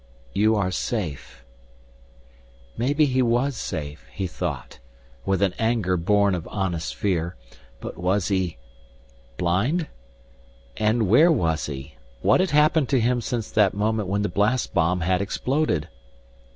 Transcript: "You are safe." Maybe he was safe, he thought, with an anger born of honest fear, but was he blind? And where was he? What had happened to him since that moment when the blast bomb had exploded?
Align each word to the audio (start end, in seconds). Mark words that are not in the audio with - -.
"You 0.33 0.55
are 0.55 0.71
safe." 0.71 1.45
Maybe 2.75 3.05
he 3.05 3.21
was 3.21 3.55
safe, 3.55 4.03
he 4.11 4.25
thought, 4.25 4.79
with 5.27 5.43
an 5.43 5.53
anger 5.59 5.95
born 5.95 6.33
of 6.33 6.47
honest 6.47 6.95
fear, 6.95 7.35
but 7.79 7.99
was 7.99 8.29
he 8.29 8.57
blind? 9.37 9.85
And 10.75 11.07
where 11.07 11.31
was 11.31 11.67
he? 11.67 11.97
What 12.23 12.39
had 12.39 12.49
happened 12.49 12.89
to 12.89 12.99
him 12.99 13.21
since 13.21 13.51
that 13.51 13.75
moment 13.75 14.09
when 14.09 14.23
the 14.23 14.27
blast 14.27 14.73
bomb 14.73 15.01
had 15.01 15.21
exploded? 15.21 15.87